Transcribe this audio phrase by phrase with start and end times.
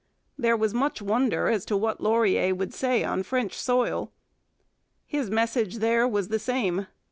[0.35, 4.11] There was much wonder as to what Laurier would say on French soil.
[5.05, 6.87] His message there was the same.